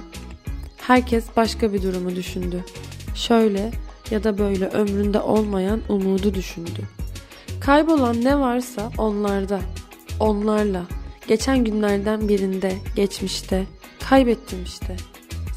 [0.77, 2.65] Herkes başka bir durumu düşündü.
[3.15, 3.71] Şöyle
[4.11, 6.81] ya da böyle ömründe olmayan umudu düşündü.
[7.61, 9.59] Kaybolan ne varsa onlarda,
[10.19, 10.83] onlarla,
[11.29, 13.65] geçen günlerden birinde, geçmişte,
[14.09, 14.95] kaybettim işte.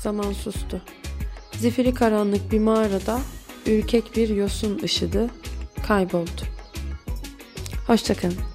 [0.03, 0.81] Zaman sustu.
[1.53, 3.21] Zifiri karanlık bir mağarada
[3.67, 5.31] ürkek bir yosun ışıdı,
[5.87, 6.43] kayboldu.
[7.87, 8.52] Hoşçakalın.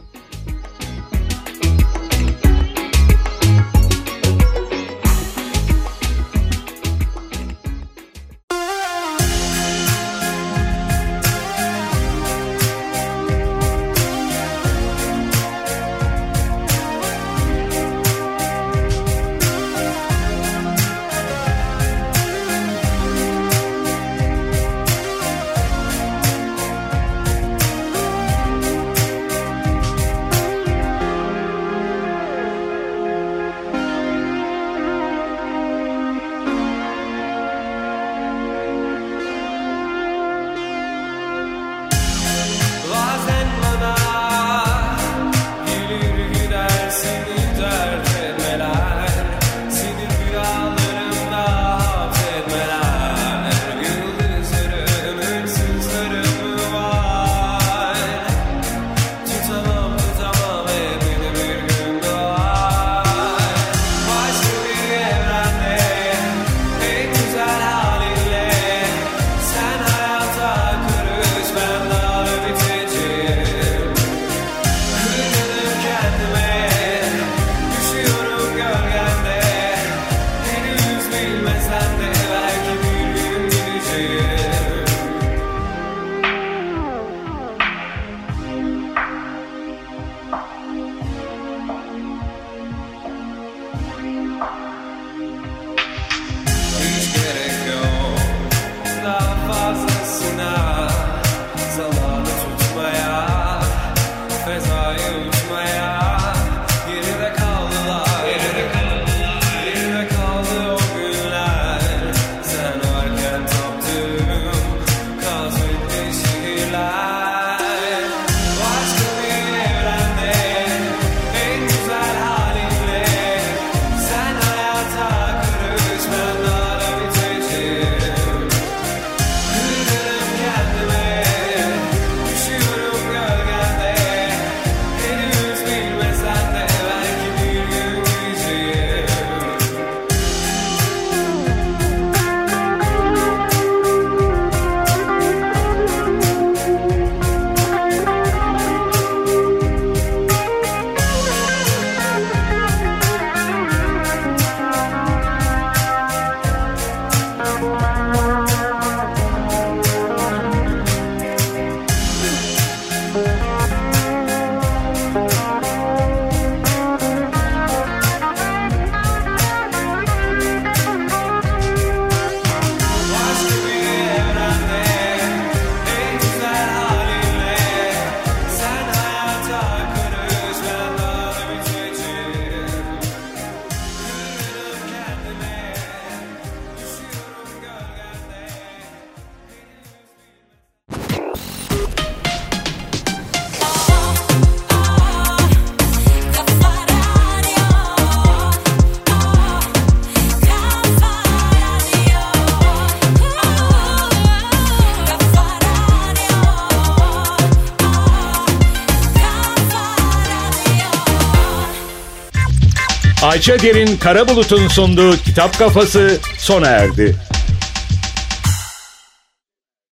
[213.37, 217.15] Ayça Derin Karabulut'un sunduğu Kitap Kafası sona erdi.